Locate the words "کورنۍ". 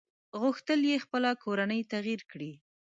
1.43-1.81